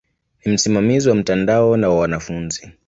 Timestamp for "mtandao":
1.15-1.77